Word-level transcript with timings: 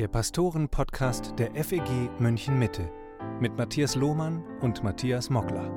der 0.00 0.08
Pastoren-Podcast 0.08 1.34
der 1.38 1.54
FEG 1.62 2.08
München 2.18 2.58
Mitte 2.58 2.90
mit 3.38 3.58
Matthias 3.58 3.96
Lohmann 3.96 4.42
und 4.60 4.82
Matthias 4.82 5.28
Mockler. 5.28 5.70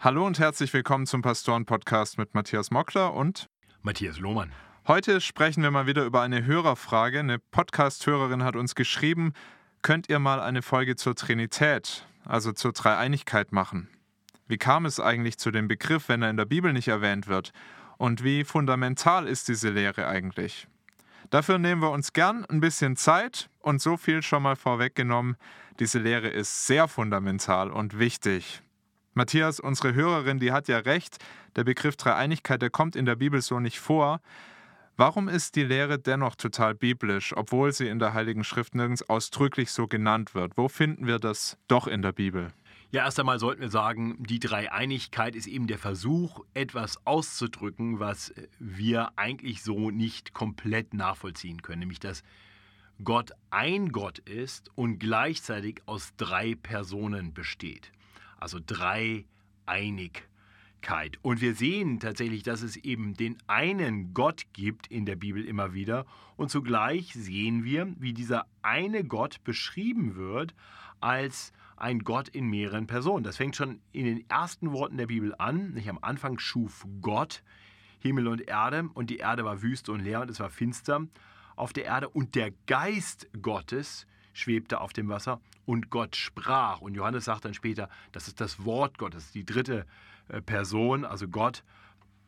Hallo 0.00 0.26
und 0.26 0.40
herzlich 0.40 0.72
willkommen 0.72 1.06
zum 1.06 1.22
Pastoren-Podcast 1.22 2.18
mit 2.18 2.34
Matthias 2.34 2.72
Mockler 2.72 3.14
und 3.14 3.46
Matthias 3.82 4.18
Lohmann. 4.18 4.50
Heute 4.88 5.20
sprechen 5.20 5.62
wir 5.62 5.70
mal 5.70 5.86
wieder 5.86 6.04
über 6.04 6.22
eine 6.22 6.44
Hörerfrage. 6.44 7.20
Eine 7.20 7.38
Podcast-Hörerin 7.38 8.42
hat 8.42 8.56
uns 8.56 8.74
geschrieben, 8.74 9.32
könnt 9.82 10.08
ihr 10.08 10.18
mal 10.18 10.40
eine 10.40 10.62
Folge 10.62 10.96
zur 10.96 11.14
Trinität, 11.14 12.04
also 12.24 12.50
zur 12.50 12.72
Dreieinigkeit 12.72 13.52
machen? 13.52 13.88
Wie 14.48 14.58
kam 14.58 14.86
es 14.86 14.98
eigentlich 14.98 15.38
zu 15.38 15.52
dem 15.52 15.68
Begriff, 15.68 16.08
wenn 16.08 16.22
er 16.22 16.30
in 16.30 16.36
der 16.36 16.46
Bibel 16.46 16.72
nicht 16.72 16.88
erwähnt 16.88 17.28
wird? 17.28 17.52
Und 18.00 18.24
wie 18.24 18.44
fundamental 18.44 19.28
ist 19.28 19.48
diese 19.48 19.68
Lehre 19.68 20.08
eigentlich? 20.08 20.66
Dafür 21.28 21.58
nehmen 21.58 21.82
wir 21.82 21.90
uns 21.90 22.14
gern 22.14 22.46
ein 22.46 22.60
bisschen 22.60 22.96
Zeit 22.96 23.50
und 23.58 23.82
so 23.82 23.98
viel 23.98 24.22
schon 24.22 24.42
mal 24.42 24.56
vorweggenommen, 24.56 25.36
diese 25.80 25.98
Lehre 25.98 26.28
ist 26.28 26.66
sehr 26.66 26.88
fundamental 26.88 27.70
und 27.70 27.98
wichtig. 27.98 28.62
Matthias, 29.12 29.60
unsere 29.60 29.92
Hörerin, 29.92 30.38
die 30.38 30.50
hat 30.50 30.66
ja 30.66 30.78
recht, 30.78 31.18
der 31.56 31.64
Begriff 31.64 31.96
Dreieinigkeit, 31.96 32.62
der 32.62 32.70
kommt 32.70 32.96
in 32.96 33.04
der 33.04 33.16
Bibel 33.16 33.42
so 33.42 33.60
nicht 33.60 33.80
vor. 33.80 34.22
Warum 34.96 35.28
ist 35.28 35.54
die 35.54 35.64
Lehre 35.64 35.98
dennoch 35.98 36.36
total 36.36 36.74
biblisch, 36.74 37.36
obwohl 37.36 37.74
sie 37.74 37.88
in 37.88 37.98
der 37.98 38.14
Heiligen 38.14 38.44
Schrift 38.44 38.74
nirgends 38.74 39.06
ausdrücklich 39.10 39.72
so 39.72 39.86
genannt 39.86 40.34
wird? 40.34 40.56
Wo 40.56 40.68
finden 40.68 41.06
wir 41.06 41.18
das 41.18 41.58
doch 41.68 41.86
in 41.86 42.00
der 42.00 42.12
Bibel? 42.12 42.50
Ja, 42.92 43.04
erst 43.04 43.20
einmal 43.20 43.38
sollten 43.38 43.60
wir 43.60 43.70
sagen, 43.70 44.16
die 44.18 44.40
Dreieinigkeit 44.40 45.36
ist 45.36 45.46
eben 45.46 45.68
der 45.68 45.78
Versuch, 45.78 46.40
etwas 46.54 47.06
auszudrücken, 47.06 48.00
was 48.00 48.34
wir 48.58 49.12
eigentlich 49.16 49.62
so 49.62 49.92
nicht 49.92 50.32
komplett 50.32 50.92
nachvollziehen 50.92 51.62
können, 51.62 51.78
nämlich 51.80 52.00
dass 52.00 52.24
Gott 53.04 53.30
ein 53.50 53.92
Gott 53.92 54.18
ist 54.18 54.70
und 54.74 54.98
gleichzeitig 54.98 55.82
aus 55.86 56.14
drei 56.16 56.56
Personen 56.56 57.32
besteht. 57.32 57.92
Also 58.38 58.58
Dreieinigkeit. 58.64 59.24
Und 61.22 61.40
wir 61.40 61.54
sehen 61.54 62.00
tatsächlich, 62.00 62.42
dass 62.42 62.62
es 62.62 62.76
eben 62.76 63.14
den 63.14 63.38
einen 63.46 64.14
Gott 64.14 64.46
gibt 64.52 64.88
in 64.88 65.06
der 65.06 65.14
Bibel 65.14 65.44
immer 65.44 65.74
wieder. 65.74 66.06
Und 66.36 66.50
zugleich 66.50 67.12
sehen 67.12 67.62
wir, 67.62 67.94
wie 68.00 68.14
dieser 68.14 68.46
eine 68.62 69.04
Gott 69.04 69.44
beschrieben 69.44 70.16
wird 70.16 70.56
als 71.00 71.52
ein 71.80 72.00
Gott 72.00 72.28
in 72.28 72.46
mehreren 72.46 72.86
Personen. 72.86 73.24
Das 73.24 73.36
fängt 73.36 73.56
schon 73.56 73.80
in 73.92 74.04
den 74.04 74.28
ersten 74.28 74.72
Worten 74.72 74.96
der 74.96 75.06
Bibel 75.06 75.34
an. 75.38 75.72
Nicht 75.72 75.88
am 75.88 75.98
Anfang 76.02 76.38
schuf 76.38 76.86
Gott 77.00 77.42
Himmel 78.00 78.28
und 78.28 78.40
Erde 78.40 78.88
und 78.94 79.10
die 79.10 79.18
Erde 79.18 79.44
war 79.44 79.62
wüst 79.62 79.88
und 79.88 80.00
leer 80.00 80.22
und 80.22 80.30
es 80.30 80.40
war 80.40 80.50
finster 80.50 81.06
auf 81.56 81.72
der 81.72 81.84
Erde 81.84 82.08
und 82.08 82.34
der 82.34 82.52
Geist 82.66 83.28
Gottes 83.42 84.06
schwebte 84.32 84.80
auf 84.80 84.92
dem 84.92 85.08
Wasser 85.08 85.40
und 85.66 85.90
Gott 85.90 86.16
sprach. 86.16 86.80
Und 86.80 86.94
Johannes 86.94 87.26
sagt 87.26 87.44
dann 87.44 87.54
später, 87.54 87.88
das 88.12 88.28
ist 88.28 88.40
das 88.40 88.64
Wort 88.64 88.96
Gottes, 88.96 89.32
die 89.32 89.44
dritte 89.44 89.86
äh, 90.28 90.40
Person, 90.40 91.04
also 91.04 91.28
Gott, 91.28 91.62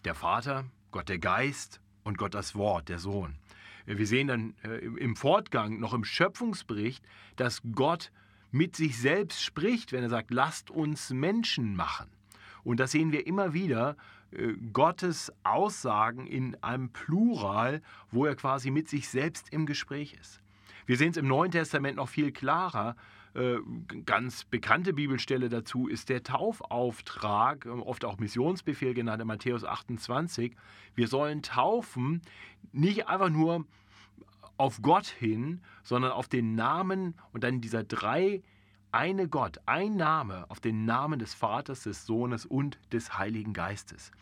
der 0.05 0.14
Vater, 0.14 0.64
Gott 0.91 1.08
der 1.08 1.19
Geist 1.19 1.80
und 2.05 2.19
Gott 2.19 2.34
das 2.34 2.55
Wort, 2.55 2.89
der 2.89 2.98
Sohn. 2.98 3.36
Äh, 3.86 3.97
wir 3.97 4.06
sehen 4.06 4.28
dann 4.28 4.55
äh, 4.62 4.78
im 4.78 5.17
Fortgang 5.17 5.78
noch 5.78 5.95
im 5.95 6.05
Schöpfungsbericht, 6.05 7.03
dass 7.36 7.62
Gott 7.75 8.12
mit 8.53 8.77
sich 8.77 8.98
selbst 8.98 9.42
spricht, 9.42 9.92
wenn 9.92 10.05
er 10.05 10.11
sagt, 10.11 10.31
lasst 10.31 10.70
uns 10.70 11.11
Menschen 11.11 11.75
machen. 11.75 12.08
Und 12.62 12.78
das 12.78 12.92
sehen 12.92 13.11
wir 13.11 13.27
immer 13.27 13.55
wieder, 13.55 13.97
äh, 14.31 14.53
Gottes 14.72 15.33
Aussagen 15.42 16.27
in 16.27 16.56
einem 16.62 16.91
Plural, 16.91 17.83
wo 18.11 18.25
er 18.27 18.36
quasi 18.36 18.70
mit 18.70 18.89
sich 18.89 19.08
selbst 19.08 19.53
im 19.53 19.67
Gespräch 19.67 20.14
ist. 20.20 20.41
Wir 20.86 20.96
sehen 20.96 21.11
es 21.11 21.17
im 21.17 21.27
Neuen 21.27 21.51
Testament 21.51 21.96
noch 21.96 22.08
viel 22.08 22.33
klarer. 22.33 22.96
Äh, 23.35 23.57
ganz 24.05 24.45
bekannte 24.45 24.92
Bibelstelle 24.92 25.48
dazu 25.48 25.89
ist 25.89 26.11
der 26.11 26.23
Taufauftrag, 26.23 27.67
oft 27.67 28.05
auch 28.05 28.18
Missionsbefehl 28.18 28.92
genannt 28.92 29.23
in 29.23 29.29
Matthäus 29.29 29.64
28. 29.64 30.55
Wir 30.95 31.08
sollen 31.08 31.42
taufen, 31.42 32.20
nicht 32.73 33.08
einfach 33.08 33.30
nur 33.30 33.64
auf 34.57 34.83
Gott 34.83 35.07
hin, 35.07 35.61
sondern 35.83 36.13
auf 36.13 36.29
den 36.29 36.55
Namen 36.55 37.14
und 37.33 37.45
dann 37.45 37.61
dieser 37.61 37.85
drei 37.85 38.42
eine 38.92 39.27
Gott, 39.27 39.58
ein 39.64 39.96
Name 39.96 40.45
auf 40.51 40.61
den 40.61 40.85
Namen 40.85 41.18
des 41.18 41.35
Vaters, 41.35 41.83
des 41.83 42.05
Sohnes 42.05 42.45
und 42.45 42.79
des 42.92 43.18
Heiligen 43.18 43.55
Geistes. 43.55 44.12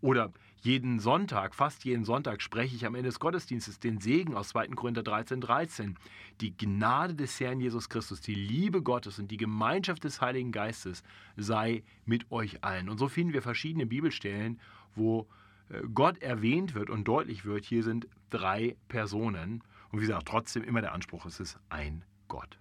Oder 0.00 0.32
jeden 0.62 0.98
Sonntag, 0.98 1.54
fast 1.54 1.84
jeden 1.84 2.04
Sonntag 2.04 2.40
spreche 2.40 2.74
ich 2.74 2.86
am 2.86 2.94
Ende 2.94 3.08
des 3.08 3.18
Gottesdienstes 3.18 3.80
den 3.80 3.98
Segen 3.98 4.34
aus 4.34 4.48
2. 4.48 4.68
Korinther 4.68 5.02
13, 5.02 5.40
13. 5.40 5.98
Die 6.40 6.56
Gnade 6.56 7.14
des 7.14 7.38
Herrn 7.40 7.60
Jesus 7.60 7.88
Christus, 7.88 8.20
die 8.20 8.34
Liebe 8.34 8.82
Gottes 8.82 9.18
und 9.18 9.30
die 9.30 9.36
Gemeinschaft 9.36 10.04
des 10.04 10.20
Heiligen 10.20 10.52
Geistes 10.52 11.02
sei 11.36 11.82
mit 12.06 12.30
euch 12.30 12.62
allen. 12.62 12.88
Und 12.88 12.98
so 12.98 13.08
finden 13.08 13.34
wir 13.34 13.42
verschiedene 13.42 13.86
Bibelstellen, 13.86 14.58
wo 14.94 15.26
äh, 15.68 15.82
Gott 15.92 16.22
erwähnt 16.22 16.74
wird 16.74 16.88
und 16.88 17.04
deutlich 17.04 17.44
wird, 17.44 17.64
hier 17.64 17.82
sind 17.82 18.06
drei 18.30 18.76
Personen. 18.88 19.62
Und 19.90 20.00
wie 20.00 20.06
gesagt, 20.06 20.28
trotzdem 20.28 20.62
immer 20.62 20.80
der 20.80 20.92
Anspruch, 20.92 21.26
es 21.26 21.40
ist 21.40 21.58
ein 21.68 22.04
Gott. 22.28 22.58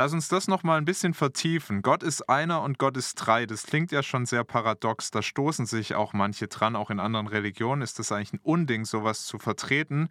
Lass 0.00 0.14
uns 0.14 0.28
das 0.28 0.48
noch 0.48 0.62
mal 0.62 0.78
ein 0.78 0.86
bisschen 0.86 1.12
vertiefen. 1.12 1.82
Gott 1.82 2.02
ist 2.02 2.26
einer 2.30 2.62
und 2.62 2.78
Gott 2.78 2.96
ist 2.96 3.16
drei. 3.16 3.44
Das 3.44 3.66
klingt 3.66 3.92
ja 3.92 4.02
schon 4.02 4.24
sehr 4.24 4.44
paradox. 4.44 5.10
Da 5.10 5.20
stoßen 5.20 5.66
sich 5.66 5.94
auch 5.94 6.14
manche 6.14 6.48
dran. 6.48 6.74
Auch 6.74 6.88
in 6.88 6.98
anderen 6.98 7.26
Religionen 7.26 7.82
ist 7.82 7.98
das 7.98 8.10
eigentlich 8.10 8.32
ein 8.32 8.40
Unding, 8.42 8.86
sowas 8.86 9.26
zu 9.26 9.38
vertreten. 9.38 10.08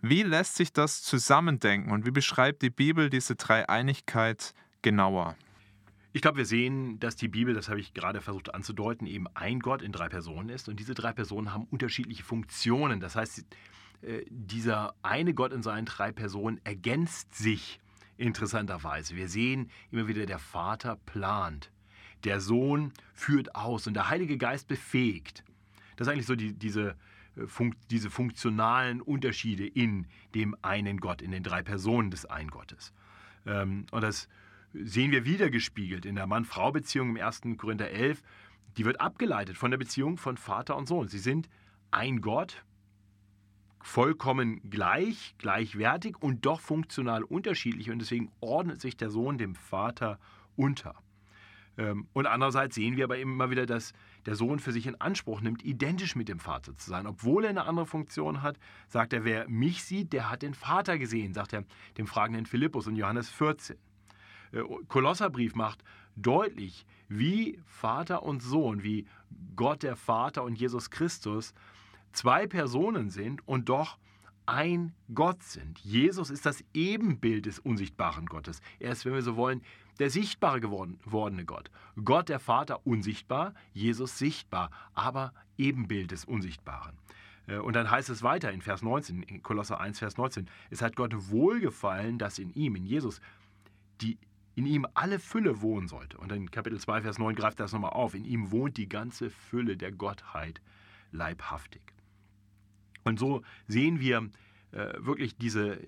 Wie 0.00 0.22
lässt 0.22 0.54
sich 0.54 0.72
das 0.72 1.02
zusammendenken 1.02 1.90
und 1.90 2.06
wie 2.06 2.12
beschreibt 2.12 2.62
die 2.62 2.70
Bibel 2.70 3.10
diese 3.10 3.34
Dreieinigkeit 3.34 4.54
genauer? 4.80 5.34
Ich 6.12 6.22
glaube, 6.22 6.36
wir 6.38 6.46
sehen, 6.46 7.00
dass 7.00 7.16
die 7.16 7.26
Bibel, 7.26 7.52
das 7.52 7.68
habe 7.68 7.80
ich 7.80 7.94
gerade 7.94 8.20
versucht 8.20 8.54
anzudeuten, 8.54 9.08
eben 9.08 9.26
ein 9.34 9.58
Gott 9.58 9.82
in 9.82 9.90
drei 9.90 10.08
Personen 10.08 10.50
ist. 10.50 10.68
Und 10.68 10.78
diese 10.78 10.94
drei 10.94 11.12
Personen 11.12 11.52
haben 11.52 11.66
unterschiedliche 11.68 12.22
Funktionen. 12.22 13.00
Das 13.00 13.16
heißt, 13.16 13.44
dieser 14.28 14.94
eine 15.02 15.32
Gott 15.34 15.52
in 15.52 15.62
seinen 15.62 15.84
drei 15.86 16.10
Personen 16.12 16.60
ergänzt 16.64 17.34
sich 17.34 17.80
interessanterweise. 18.16 19.16
Wir 19.16 19.28
sehen 19.28 19.70
immer 19.90 20.08
wieder, 20.08 20.26
der 20.26 20.38
Vater 20.38 20.96
plant, 20.96 21.70
der 22.24 22.40
Sohn 22.40 22.92
führt 23.14 23.54
aus 23.54 23.86
und 23.86 23.94
der 23.94 24.08
Heilige 24.08 24.38
Geist 24.38 24.68
befähigt. 24.68 25.44
Das 25.96 26.06
ist 26.06 26.12
eigentlich 26.12 26.26
so 26.26 26.36
die, 26.36 26.52
diese, 26.52 26.96
äh, 27.36 27.46
Fun 27.46 27.74
diese 27.90 28.10
funktionalen 28.10 29.00
Unterschiede 29.00 29.66
in 29.66 30.06
dem 30.34 30.56
einen 30.62 30.98
Gott, 30.98 31.22
in 31.22 31.30
den 31.30 31.42
drei 31.42 31.62
Personen 31.62 32.10
des 32.10 32.26
einen 32.26 32.50
Gottes. 32.50 32.92
Ähm, 33.46 33.86
und 33.90 34.02
das 34.02 34.28
sehen 34.72 35.10
wir 35.10 35.24
wieder 35.24 35.50
gespiegelt 35.50 36.06
in 36.06 36.14
der 36.14 36.26
Mann-Frau-Beziehung 36.26 37.16
im 37.16 37.22
1. 37.22 37.42
Korinther 37.58 37.90
11. 37.90 38.22
Die 38.76 38.84
wird 38.84 39.00
abgeleitet 39.00 39.58
von 39.58 39.70
der 39.70 39.78
Beziehung 39.78 40.16
von 40.16 40.36
Vater 40.36 40.76
und 40.76 40.88
Sohn. 40.88 41.08
Sie 41.08 41.18
sind 41.18 41.48
ein 41.90 42.20
Gott, 42.20 42.64
vollkommen 43.82 44.60
gleich, 44.70 45.34
gleichwertig 45.38 46.16
und 46.20 46.46
doch 46.46 46.60
funktional 46.60 47.22
unterschiedlich 47.22 47.90
und 47.90 47.98
deswegen 47.98 48.30
ordnet 48.40 48.80
sich 48.80 48.96
der 48.96 49.10
Sohn 49.10 49.38
dem 49.38 49.54
Vater 49.54 50.18
unter. 50.56 50.94
Ähm, 51.78 52.06
und 52.12 52.26
andererseits 52.26 52.74
sehen 52.74 52.96
wir 52.96 53.04
aber 53.04 53.18
immer 53.18 53.50
wieder, 53.50 53.66
dass 53.66 53.92
der 54.26 54.36
Sohn 54.36 54.58
für 54.58 54.72
sich 54.72 54.86
in 54.86 55.00
Anspruch 55.00 55.40
nimmt, 55.40 55.64
identisch 55.64 56.16
mit 56.16 56.28
dem 56.28 56.38
Vater 56.38 56.76
zu 56.76 56.90
sein. 56.90 57.06
Obwohl 57.06 57.44
er 57.44 57.50
eine 57.50 57.64
andere 57.64 57.86
Funktion 57.86 58.42
hat, 58.42 58.58
sagt 58.88 59.12
er, 59.12 59.24
wer 59.24 59.48
mich 59.48 59.82
sieht, 59.82 60.12
der 60.12 60.30
hat 60.30 60.42
den 60.42 60.54
Vater 60.54 60.98
gesehen, 60.98 61.34
sagt 61.34 61.52
er 61.52 61.64
dem 61.96 62.06
fragenden 62.06 62.46
Philippus 62.46 62.86
in 62.86 62.96
Johannes 62.96 63.30
14. 63.30 63.76
Äh, 64.52 64.62
Kolosserbrief 64.88 65.54
macht 65.54 65.82
deutlich, 66.14 66.86
wie 67.08 67.58
Vater 67.66 68.22
und 68.22 68.42
Sohn, 68.42 68.82
wie 68.82 69.06
Gott 69.56 69.82
der 69.82 69.96
Vater 69.96 70.42
und 70.44 70.58
Jesus 70.58 70.90
Christus 70.90 71.54
zwei 72.12 72.46
Personen 72.46 73.10
sind 73.10 73.46
und 73.46 73.68
doch 73.68 73.98
ein 74.46 74.92
Gott 75.14 75.42
sind. 75.42 75.78
Jesus 75.78 76.30
ist 76.30 76.46
das 76.46 76.64
Ebenbild 76.74 77.46
des 77.46 77.58
unsichtbaren 77.58 78.26
Gottes. 78.26 78.60
Er 78.80 78.92
ist, 78.92 79.04
wenn 79.04 79.14
wir 79.14 79.22
so 79.22 79.36
wollen, 79.36 79.62
der 79.98 80.10
sichtbare 80.10 80.60
gewordene 80.60 81.44
Gott. 81.44 81.70
Gott 82.02 82.28
der 82.28 82.40
Vater 82.40 82.86
unsichtbar, 82.86 83.54
Jesus 83.72 84.18
sichtbar, 84.18 84.70
aber 84.94 85.32
Ebenbild 85.58 86.10
des 86.10 86.24
Unsichtbaren. 86.24 86.96
Äh, 87.46 87.58
und 87.58 87.74
dann 87.74 87.90
heißt 87.90 88.08
es 88.08 88.22
weiter 88.22 88.50
in 88.52 88.62
Vers 88.62 88.82
19, 88.82 89.22
in 89.22 89.42
Kolosser 89.42 89.80
1, 89.80 89.98
Vers 89.98 90.16
19, 90.16 90.48
es 90.70 90.82
hat 90.82 90.96
Gott 90.96 91.30
wohlgefallen, 91.30 92.18
dass 92.18 92.38
in 92.38 92.52
ihm, 92.54 92.74
in 92.76 92.86
Jesus, 92.86 93.20
die, 94.00 94.18
in 94.54 94.66
ihm 94.66 94.86
alle 94.94 95.18
Fülle 95.18 95.60
wohnen 95.60 95.88
sollte. 95.88 96.18
Und 96.18 96.32
in 96.32 96.50
Kapitel 96.50 96.80
2, 96.80 97.02
Vers 97.02 97.18
9 97.18 97.34
greift 97.34 97.60
das 97.60 97.72
nochmal 97.72 97.92
auf. 97.92 98.14
In 98.14 98.24
ihm 98.24 98.50
wohnt 98.50 98.76
die 98.76 98.88
ganze 98.88 99.30
Fülle 99.30 99.76
der 99.76 99.92
Gottheit 99.92 100.60
leibhaftig. 101.10 101.91
Und 103.04 103.18
so 103.18 103.42
sehen 103.66 104.00
wir 104.00 104.30
äh, 104.72 104.94
wirklich 104.98 105.36
diese, 105.36 105.78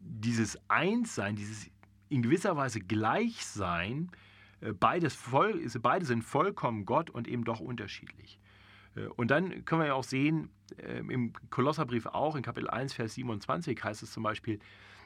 dieses 0.00 0.58
Einssein, 0.68 1.36
dieses 1.36 1.70
in 2.08 2.22
gewisser 2.22 2.56
Weise 2.56 2.80
Gleichsein, 2.80 4.10
äh, 4.60 4.72
beides 4.72 5.14
voll, 5.14 5.66
beide 5.80 6.04
sind 6.04 6.22
vollkommen 6.22 6.84
Gott 6.84 7.10
und 7.10 7.28
eben 7.28 7.44
doch 7.44 7.60
unterschiedlich. 7.60 8.38
Äh, 8.96 9.06
und 9.06 9.30
dann 9.30 9.64
können 9.64 9.82
wir 9.82 9.88
ja 9.88 9.94
auch 9.94 10.04
sehen, 10.04 10.50
ähm, 10.78 11.10
im 11.10 11.32
Kolosserbrief 11.50 12.06
auch, 12.06 12.36
in 12.36 12.42
Kapitel 12.42 12.68
1, 12.68 12.94
Vers 12.94 13.14
27 13.14 13.82
heißt 13.82 14.02
es 14.02 14.12
zum 14.12 14.22
Beispiel, 14.22 14.58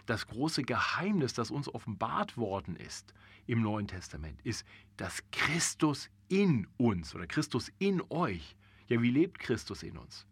das 0.06 0.26
große 0.26 0.62
Geheimnis, 0.62 1.34
das 1.34 1.50
uns 1.50 1.68
offenbart 1.68 2.36
worden 2.36 2.76
ist 2.76 3.12
im 3.46 3.60
Neuen 3.60 3.86
Testament, 3.86 4.40
ist, 4.42 4.66
dass 4.96 5.22
Christus 5.32 6.08
in 6.28 6.66
uns 6.78 7.14
oder 7.14 7.26
Christus 7.26 7.70
in 7.78 8.02
euch. 8.08 8.56
Ja, 8.86 9.02
wie 9.02 9.10
lebt 9.10 9.38
Christus 9.38 9.82
in 9.82 9.98
uns? 9.98 10.26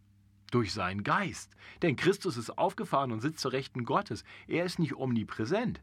Durch 0.50 0.72
seinen 0.72 1.02
Geist. 1.02 1.56
Denn 1.82 1.96
Christus 1.96 2.36
ist 2.36 2.56
aufgefahren 2.56 3.12
und 3.12 3.20
sitzt 3.20 3.40
zur 3.40 3.52
Rechten 3.52 3.84
Gottes. 3.84 4.24
Er 4.46 4.64
ist 4.64 4.78
nicht 4.78 4.94
omnipräsent 4.94 5.80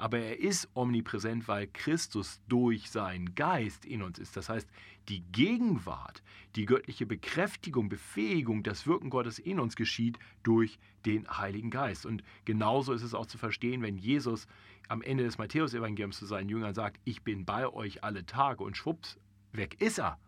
aber 0.00 0.18
er 0.18 0.40
ist 0.40 0.66
omnipräsent, 0.72 1.46
weil 1.46 1.66
Christus 1.66 2.40
durch 2.48 2.90
seinen 2.90 3.34
Geist 3.34 3.84
in 3.84 4.00
uns 4.00 4.18
ist. 4.18 4.34
Das 4.34 4.48
heißt, 4.48 4.66
die 5.10 5.20
Gegenwart, 5.30 6.22
die 6.56 6.64
göttliche 6.64 7.04
Bekräftigung, 7.04 7.90
Befähigung, 7.90 8.62
das 8.62 8.86
Wirken 8.86 9.10
Gottes 9.10 9.38
in 9.38 9.60
uns 9.60 9.76
geschieht 9.76 10.18
durch 10.42 10.78
den 11.04 11.28
Heiligen 11.28 11.68
Geist. 11.68 12.06
Und 12.06 12.24
genauso 12.46 12.94
ist 12.94 13.02
es 13.02 13.12
auch 13.12 13.26
zu 13.26 13.36
verstehen, 13.36 13.82
wenn 13.82 13.98
Jesus 13.98 14.46
am 14.88 15.02
Ende 15.02 15.24
des 15.24 15.36
Matthäusevangeliums 15.36 16.18
zu 16.18 16.24
seinen 16.24 16.48
Jüngern 16.48 16.72
sagt, 16.72 16.98
ich 17.04 17.22
bin 17.22 17.44
bei 17.44 17.68
euch 17.68 18.02
alle 18.02 18.24
Tage 18.24 18.64
und 18.64 18.78
schwupps, 18.78 19.18
weg 19.52 19.82
ist 19.82 19.98
er. 19.98 20.18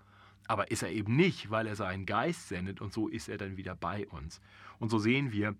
Aber 0.48 0.70
ist 0.70 0.82
er 0.82 0.90
eben 0.90 1.16
nicht, 1.16 1.50
weil 1.50 1.66
er 1.66 1.76
seinen 1.76 2.06
Geist 2.06 2.48
sendet 2.48 2.80
und 2.80 2.92
so 2.92 3.08
ist 3.08 3.28
er 3.28 3.38
dann 3.38 3.56
wieder 3.56 3.74
bei 3.74 4.06
uns. 4.08 4.40
Und 4.78 4.90
so 4.90 4.98
sehen 4.98 5.32
wir, 5.32 5.54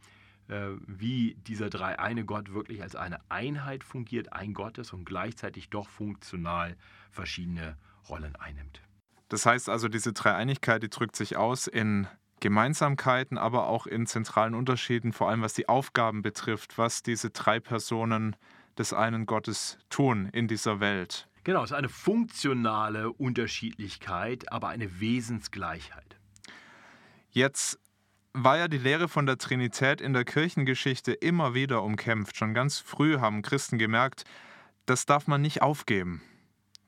äh, 0.49 0.71
wie 0.87 1.35
dieser 1.47 1.71
dreieine 1.71 2.25
Gott 2.25 2.53
wirklich 2.53 2.83
als 2.83 2.97
eine 2.97 3.19
Einheit 3.29 3.85
fungiert, 3.85 4.33
ein 4.33 4.55
Gott 4.55 4.79
ist 4.79 4.93
und 4.93 5.05
gleichzeitig 5.05 5.71
doch 5.71 5.89
funktional 5.89 6.77
verschiedene 7.11 7.77
Rollen 8.09 8.37
einnimmt. 8.37 8.83
Das 9.29 9.47
heißt 9.47 9.69
also, 9.69 9.89
diese 9.89 10.13
Dreieinigkeit, 10.13 10.83
die 10.83 10.91
drückt 10.91 11.17
sich 11.17 11.37
aus 11.37 11.67
in 11.67 12.07
Gemeinsamkeiten, 12.41 13.39
aber 13.39 13.69
auch 13.69 13.87
in 13.87 14.07
zentralen 14.07 14.55
Unterschieden, 14.55 15.13
vor 15.13 15.31
allem 15.31 15.43
was 15.43 15.55
die 15.55 15.69
Aufgaben 15.69 16.23
betrifft, 16.23 16.77
was 16.77 17.03
diese 17.03 17.31
drei 17.31 17.61
Personen 17.61 18.37
des 18.77 18.93
einen 18.93 19.27
Gottes 19.27 19.79
tun 19.89 20.29
in 20.33 20.49
dieser 20.49 20.81
Welt. 20.81 21.29
Genau, 21.45 21.65
es 21.65 21.71
ist 21.71 21.77
eine 21.77 21.89
funktionale 21.89 23.11
Unterschiedlichkeit, 23.13 24.53
aber 24.53 24.69
eine 24.69 25.01
Wesensgleichheit. 25.01 26.17
Jetzt 27.31 27.81
war 28.33 28.59
ja 28.59 28.69
die 28.69 28.79
Lehre 28.79 29.09
von 29.09 29.27
der 29.27 29.39
Trinität 29.39 30.01
in 30.01 30.13
der 30.13 30.25
Kirchengeschichte 30.25 31.13
immer 31.13 31.55
wieder 31.55 31.83
umkämpft. 31.83 32.37
Schon 32.37 32.55
ganz 32.55 32.79
früh 32.79 33.19
haben 33.19 33.43
Christen 33.43 33.79
gemerkt, 33.79 34.25
das 34.87 35.05
darf 35.05 35.27
man 35.27 35.43
nicht 35.43 35.63
aufgeben. 35.63 36.23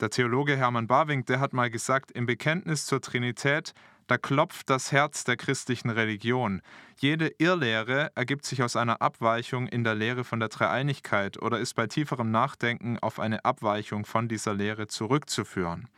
Der 0.01 0.11
Theologe 0.11 0.57
Hermann 0.57 0.87
Barwink, 0.87 1.27
der 1.27 1.41
hat 1.41 1.53
mal 1.53 1.71
gesagt, 1.71 2.11
im 2.13 2.27
Bekenntnis 2.27 2.87
zur 2.87 3.01
Trinität, 3.01 3.75
da 4.07 4.19
klopft 4.19 4.71
das 4.71 4.93
Herz 4.93 5.25
der 5.25 5.37
christlichen 5.37 5.91
Religion. 5.91 6.61
Jede 6.99 7.33
Irrlehre 7.39 8.11
ergibt 8.15 8.45
sich 8.45 8.63
aus 8.63 8.77
einer 8.77 9.01
Abweichung 9.01 9.67
in 9.67 9.85
der 9.85 9.95
Lehre 9.95 10.25
von 10.25 10.41
der 10.41 10.49
Dreieinigkeit 10.49 11.41
oder 11.41 11.59
ist 11.59 11.75
bei 11.75 11.87
tieferem 11.87 12.31
Nachdenken 12.31 12.99
auf 12.99 13.19
eine 13.19 13.45
Abweichung 13.45 14.05
von 14.05 14.29
dieser 14.29 14.55
Lehre 14.55 14.87
zurückzuführen. 14.87 15.89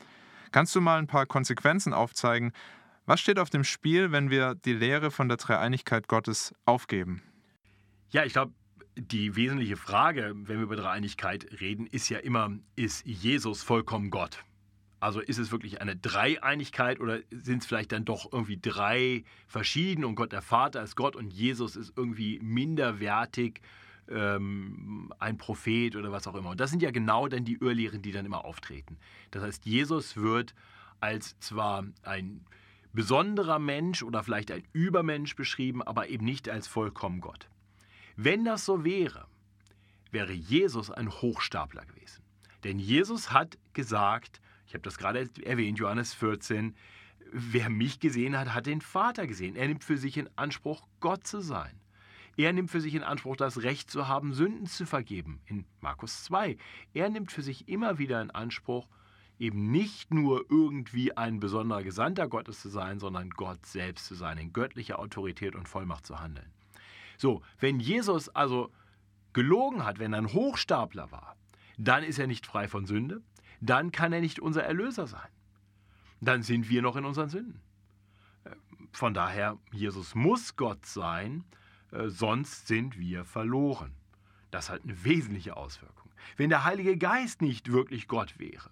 Kannst 0.53 0.75
du 0.75 0.81
mal 0.81 0.99
ein 0.99 1.06
paar 1.06 1.26
Konsequenzen 1.26 1.93
aufzeigen, 1.93 2.53
was 3.05 3.20
steht 3.20 3.38
auf 3.38 3.50
dem 3.50 3.62
Spiel, 3.62 4.11
wenn 4.11 4.31
wir 4.31 4.55
die 4.55 4.73
Lehre 4.73 5.11
von 5.11 5.29
der 5.29 5.37
Dreieinigkeit 5.37 6.08
Gottes 6.08 6.55
aufgeben? 6.64 7.23
Ja, 8.11 8.25
ich 8.25 8.32
glaube, 8.32 8.53
die 8.97 9.37
wesentliche 9.37 9.76
Frage, 9.76 10.32
wenn 10.35 10.56
wir 10.56 10.64
über 10.64 10.76
Dreieinigkeit 10.76 11.47
reden, 11.61 11.87
ist 11.87 12.08
ja 12.08 12.19
immer, 12.19 12.50
ist 12.75 13.05
Jesus 13.06 13.62
vollkommen 13.62 14.11
Gott? 14.11 14.44
Also 15.06 15.20
ist 15.20 15.38
es 15.38 15.53
wirklich 15.53 15.81
eine 15.81 15.94
Dreieinigkeit 15.94 16.99
oder 16.99 17.20
sind 17.31 17.62
es 17.62 17.67
vielleicht 17.67 17.93
dann 17.93 18.05
doch 18.05 18.32
irgendwie 18.32 18.58
drei 18.61 19.23
verschieden 19.47 20.05
und 20.05 20.17
Gott 20.17 20.32
der 20.32 20.43
Vater 20.43 20.82
ist 20.82 20.97
Gott 20.97 21.14
und 21.14 21.32
Jesus 21.32 21.76
ist 21.76 21.93
irgendwie 21.94 22.41
minderwertig, 22.41 23.61
ähm, 24.08 25.12
ein 25.20 25.38
Prophet 25.38 25.94
oder 25.94 26.11
was 26.11 26.26
auch 26.26 26.35
immer. 26.35 26.50
Und 26.50 26.58
das 26.58 26.70
sind 26.70 26.82
ja 26.82 26.91
genau 26.91 27.29
dann 27.29 27.44
die 27.44 27.55
Irrlehren, 27.55 28.03
die 28.03 28.11
dann 28.11 28.26
immer 28.26 28.44
auftreten. 28.44 28.99
Das 29.31 29.44
heißt, 29.44 29.64
Jesus 29.64 30.17
wird 30.17 30.56
als 30.99 31.38
zwar 31.38 31.85
ein 32.03 32.44
besonderer 32.93 33.61
Mensch 33.61 34.03
oder 34.03 34.25
vielleicht 34.25 34.50
ein 34.50 34.64
Übermensch 34.73 35.37
beschrieben, 35.37 35.85
aber 35.85 36.08
eben 36.08 36.25
nicht 36.25 36.49
als 36.49 36.67
vollkommen 36.67 37.20
Gott. 37.20 37.49
Wenn 38.17 38.44
das 38.44 38.64
so 38.64 38.82
wäre, 38.82 39.29
wäre 40.11 40.32
Jesus 40.32 40.91
ein 40.91 41.12
Hochstapler 41.12 41.87
gewesen. 41.87 42.25
Denn 42.64 42.81
Jesus 42.81 43.31
hat 43.31 43.56
gesagt, 43.73 44.41
habe 44.76 44.82
das 44.82 44.99
gerade 44.99 45.28
erwähnt, 45.43 45.78
Johannes 45.78 46.14
14, 46.14 46.75
wer 47.32 47.69
mich 47.70 48.00
gesehen 48.00 48.38
hat, 48.38 48.55
hat 48.55 48.67
den 48.67 48.81
Vater 48.81 49.26
gesehen. 49.26 49.56
Er 49.56 49.69
nimmt 49.69 49.84
für 49.84 49.99
sich 49.99 50.17
in 50.17 50.28
Anspruch, 50.37 50.87
Gott 51.00 51.26
zu 51.26 51.40
sein. 51.40 51.81
Er 52.37 52.52
nimmt 52.52 52.70
für 52.70 52.81
sich 52.81 52.94
in 52.94 53.02
Anspruch, 53.02 53.37
das 53.37 53.62
Recht 53.62 53.90
zu 53.90 54.08
haben, 54.08 54.34
Sünden 54.34 54.67
zu 54.67 54.84
vergeben, 54.84 55.40
in 55.46 55.64
Markus 55.81 56.25
2. 56.25 56.58
Er 56.93 57.08
nimmt 57.08 57.32
für 57.32 57.43
sich 57.43 57.69
immer 57.69 57.99
wieder 57.99 58.20
in 58.20 58.31
Anspruch, 58.31 58.88
eben 59.38 59.70
nicht 59.70 60.12
nur 60.12 60.44
irgendwie 60.50 61.17
ein 61.17 61.40
besonderer 61.40 61.82
Gesandter 61.82 62.29
Gottes 62.29 62.61
zu 62.61 62.69
sein, 62.69 62.99
sondern 62.99 63.31
Gott 63.31 63.64
selbst 63.64 64.06
zu 64.06 64.14
sein, 64.14 64.38
in 64.38 64.52
göttlicher 64.52 64.99
Autorität 64.99 65.55
und 65.55 65.69
Vollmacht 65.69 66.06
zu 66.06 66.20
handeln. 66.20 66.52
So, 67.17 67.43
wenn 67.58 67.81
Jesus 67.81 68.29
also 68.29 68.70
gelogen 69.32 69.84
hat, 69.84 69.99
wenn 69.99 70.12
er 70.12 70.20
ein 70.20 70.32
Hochstapler 70.32 71.11
war, 71.11 71.37
dann 71.79 72.02
ist 72.02 72.19
er 72.19 72.26
nicht 72.26 72.46
frei 72.46 72.69
von 72.69 72.87
Sünde, 72.87 73.22
dann 73.71 73.93
kann 73.93 74.13
er 74.13 74.21
nicht 74.21 74.41
unser 74.41 74.65
Erlöser 74.65 75.07
sein. 75.07 75.29
Dann 76.21 76.43
sind 76.43 76.69
wir 76.69 76.83
noch 76.83 76.97
in 76.97 77.05
unseren 77.05 77.29
Sünden. 77.29 77.61
Von 78.93 79.13
daher, 79.13 79.59
Jesus 79.73 80.15
muss 80.15 80.57
Gott 80.57 80.87
sein, 80.87 81.45
äh, 81.91 82.09
sonst 82.09 82.67
sind 82.67 82.99
wir 82.99 83.25
verloren. 83.25 83.93
Das 84.51 84.71
hat 84.71 84.85
eine 84.85 85.05
wesentliche 85.05 85.57
Auswirkung. 85.57 86.11
Wenn 86.37 86.49
der 86.49 86.65
Heilige 86.65 86.97
Geist 86.97 87.43
nicht 87.43 87.71
wirklich 87.71 88.09
Gott 88.09 88.39
wäre, 88.39 88.71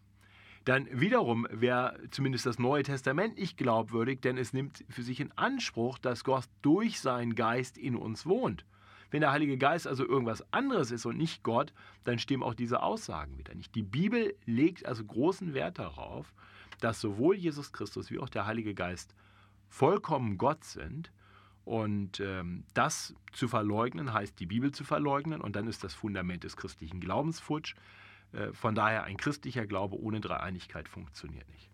dann 0.64 0.88
wiederum 0.90 1.46
wäre 1.50 1.98
zumindest 2.10 2.46
das 2.46 2.58
Neue 2.58 2.82
Testament 2.82 3.36
nicht 3.38 3.58
glaubwürdig, 3.58 4.22
denn 4.22 4.38
es 4.38 4.54
nimmt 4.54 4.84
für 4.88 5.02
sich 5.02 5.20
in 5.20 5.30
Anspruch, 5.32 5.98
dass 5.98 6.24
Gott 6.24 6.46
durch 6.62 7.00
seinen 7.00 7.34
Geist 7.34 7.76
in 7.76 7.96
uns 7.96 8.24
wohnt. 8.24 8.64
Wenn 9.14 9.20
der 9.20 9.30
Heilige 9.30 9.56
Geist 9.56 9.86
also 9.86 10.04
irgendwas 10.04 10.44
anderes 10.52 10.90
ist 10.90 11.06
und 11.06 11.16
nicht 11.16 11.44
Gott, 11.44 11.72
dann 12.02 12.18
stimmen 12.18 12.42
auch 12.42 12.54
diese 12.54 12.82
Aussagen 12.82 13.38
wieder 13.38 13.54
nicht. 13.54 13.72
Die 13.76 13.84
Bibel 13.84 14.34
legt 14.44 14.86
also 14.86 15.04
großen 15.04 15.54
Wert 15.54 15.78
darauf, 15.78 16.34
dass 16.80 17.00
sowohl 17.00 17.36
Jesus 17.36 17.72
Christus 17.72 18.10
wie 18.10 18.18
auch 18.18 18.28
der 18.28 18.46
Heilige 18.46 18.74
Geist 18.74 19.14
vollkommen 19.68 20.36
Gott 20.36 20.64
sind. 20.64 21.12
Und 21.64 22.18
ähm, 22.18 22.64
das 22.74 23.14
zu 23.30 23.46
verleugnen 23.46 24.12
heißt, 24.12 24.40
die 24.40 24.46
Bibel 24.46 24.72
zu 24.72 24.82
verleugnen. 24.82 25.40
Und 25.40 25.54
dann 25.54 25.68
ist 25.68 25.84
das 25.84 25.94
Fundament 25.94 26.42
des 26.42 26.56
christlichen 26.56 26.98
Glaubens 26.98 27.38
futsch. 27.38 27.76
Äh, 28.32 28.52
von 28.52 28.74
daher 28.74 29.04
ein 29.04 29.16
christlicher 29.16 29.64
Glaube 29.64 29.96
ohne 29.96 30.20
Dreieinigkeit 30.20 30.88
funktioniert 30.88 31.48
nicht. 31.50 31.70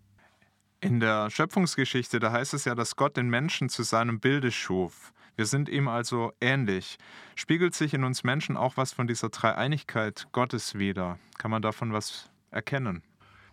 In 0.83 0.99
der 0.99 1.29
Schöpfungsgeschichte, 1.29 2.19
da 2.19 2.31
heißt 2.31 2.55
es 2.55 2.65
ja, 2.65 2.73
dass 2.73 2.95
Gott 2.95 3.15
den 3.15 3.29
Menschen 3.29 3.69
zu 3.69 3.83
seinem 3.83 4.19
Bilde 4.19 4.51
schuf. 4.51 5.13
Wir 5.35 5.45
sind 5.45 5.69
ihm 5.69 5.87
also 5.87 6.33
ähnlich. 6.41 6.97
Spiegelt 7.35 7.75
sich 7.75 7.93
in 7.93 8.03
uns 8.03 8.23
Menschen 8.23 8.57
auch 8.57 8.77
was 8.77 8.91
von 8.91 9.05
dieser 9.05 9.29
Dreieinigkeit 9.29 10.27
Gottes 10.31 10.79
wider? 10.79 11.19
Kann 11.37 11.51
man 11.51 11.61
davon 11.61 11.93
was 11.93 12.31
erkennen? 12.49 13.03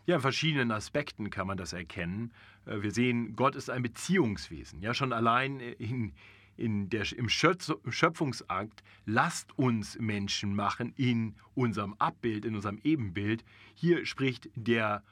Ja, 0.07 0.17
in 0.17 0.23
verschiedenen 0.23 0.71
Aspekten 0.71 1.29
kann 1.29 1.47
man 1.47 1.59
das 1.59 1.75
erkennen. 1.75 2.33
Äh, 2.65 2.81
wir 2.81 2.93
sehen, 2.93 3.37
Gott 3.37 3.57
ist 3.57 3.69
ein 3.69 3.83
Beziehungswesen. 3.83 4.81
Ja, 4.81 4.95
schon 4.95 5.13
allein 5.13 5.61
in, 5.61 6.15
in 6.57 6.89
der, 6.89 7.05
im 7.13 7.29
Schöpfungsakt, 7.29 8.83
lasst 9.05 9.57
uns 9.59 9.99
Menschen 9.99 10.55
machen 10.55 10.95
in 10.97 11.35
unserem 11.55 11.93
Abbild, 11.99 12.47
in 12.47 12.55
unserem 12.55 12.79
Ebenbild. 12.83 13.45
Hier 13.75 14.07
spricht 14.07 14.49
der 14.55 15.03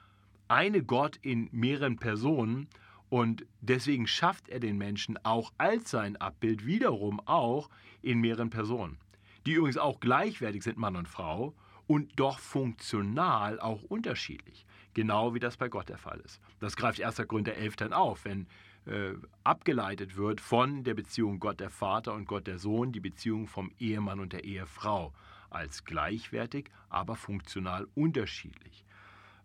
eine 0.48 0.82
Gott 0.82 1.16
in 1.22 1.48
mehreren 1.52 1.96
Personen 1.96 2.68
und 3.08 3.46
deswegen 3.60 4.06
schafft 4.06 4.48
er 4.48 4.60
den 4.60 4.78
Menschen 4.78 5.18
auch 5.24 5.52
als 5.58 5.90
sein 5.90 6.16
Abbild 6.16 6.66
wiederum 6.66 7.20
auch 7.26 7.70
in 8.02 8.20
mehreren 8.20 8.50
Personen, 8.50 8.98
die 9.46 9.52
übrigens 9.52 9.78
auch 9.78 10.00
gleichwertig 10.00 10.62
sind, 10.62 10.76
Mann 10.76 10.96
und 10.96 11.08
Frau, 11.08 11.54
und 11.86 12.18
doch 12.18 12.40
funktional 12.40 13.60
auch 13.60 13.82
unterschiedlich, 13.84 14.66
genau 14.94 15.34
wie 15.34 15.38
das 15.38 15.56
bei 15.56 15.68
Gott 15.68 15.88
der 15.88 15.98
Fall 15.98 16.20
ist. 16.20 16.40
Das 16.58 16.76
greift 16.76 17.00
1. 17.00 17.28
Korinther 17.28 17.54
11 17.54 17.76
dann 17.76 17.92
auf, 17.92 18.24
wenn 18.24 18.48
äh, 18.86 19.14
abgeleitet 19.44 20.16
wird 20.16 20.40
von 20.40 20.84
der 20.84 20.94
Beziehung 20.94 21.38
Gott 21.38 21.60
der 21.60 21.70
Vater 21.70 22.14
und 22.14 22.26
Gott 22.26 22.46
der 22.46 22.58
Sohn, 22.58 22.92
die 22.92 23.00
Beziehung 23.00 23.46
vom 23.46 23.70
Ehemann 23.78 24.20
und 24.20 24.32
der 24.32 24.44
Ehefrau 24.44 25.12
als 25.50 25.84
gleichwertig, 25.84 26.70
aber 26.88 27.16
funktional 27.16 27.86
unterschiedlich. 27.94 28.84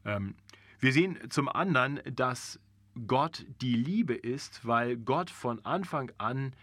Ähm, 0.03 0.35
wir 0.81 0.91
sehen 0.91 1.17
zum 1.29 1.47
anderen, 1.47 2.01
dass 2.15 2.59
Gott 3.07 3.45
die 3.61 3.75
Liebe 3.75 4.13
ist, 4.13 4.65
weil 4.65 4.97
Gott 4.97 5.29
von 5.29 5.63
Anfang 5.63 6.11
an 6.17 6.53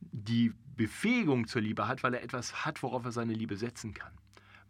die 0.00 0.52
Befähigung 0.76 1.46
zur 1.46 1.62
Liebe 1.62 1.88
hat, 1.88 2.02
weil 2.02 2.14
er 2.14 2.22
etwas 2.22 2.64
hat, 2.66 2.82
worauf 2.82 3.04
er 3.04 3.12
seine 3.12 3.32
Liebe 3.32 3.56
setzen 3.56 3.94
kann. 3.94 4.12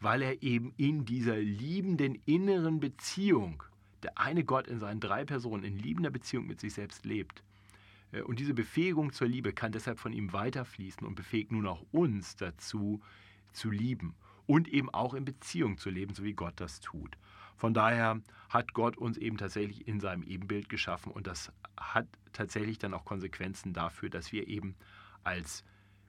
Weil 0.00 0.22
er 0.22 0.42
eben 0.42 0.72
in 0.76 1.04
dieser 1.04 1.36
liebenden 1.36 2.14
inneren 2.24 2.78
Beziehung, 2.80 3.64
der 4.04 4.16
eine 4.16 4.44
Gott 4.44 4.68
in 4.68 4.78
seinen 4.78 5.00
drei 5.00 5.24
Personen 5.24 5.64
in 5.64 5.76
liebender 5.76 6.10
Beziehung 6.10 6.46
mit 6.46 6.60
sich 6.60 6.74
selbst 6.74 7.04
lebt, 7.04 7.42
Äh, 8.12 8.22
und 8.22 8.38
diese 8.38 8.54
Befähigung 8.54 9.12
zur 9.12 9.28
Liebe 9.28 9.52
kann 9.52 9.72
deshalb 9.72 9.98
von 9.98 10.12
ihm 10.12 10.32
weiterfließen 10.32 11.06
und 11.06 11.14
befähigt 11.14 11.52
nun 11.52 11.66
auch 11.66 11.84
uns 11.92 12.36
dazu, 12.36 13.00
zu 13.52 13.70
lieben 13.70 14.14
und 14.46 14.68
eben 14.68 14.90
auch 14.90 15.14
in 15.14 15.24
Beziehung 15.24 15.78
zu 15.78 15.90
leben, 15.90 16.14
so 16.14 16.22
wie 16.22 16.34
Gott 16.34 16.54
das 16.56 16.80
tut. 16.80 17.16
Von 17.58 17.74
daher 17.74 18.22
hat 18.48 18.72
Gott 18.72 18.96
uns 18.96 19.18
eben 19.18 19.36
tatsächlich 19.36 19.86
in 19.86 20.00
seinem 20.00 20.22
Ebenbild 20.22 20.68
geschaffen 20.68 21.12
und 21.12 21.26
das 21.26 21.52
hat 21.76 22.06
tatsächlich 22.32 22.78
dann 22.78 22.94
auch 22.94 23.04
Konsequenzen 23.04 23.72
dafür, 23.72 24.08
dass 24.08 24.32
wir 24.32 24.46
eben 24.46 24.76
als 25.24 25.64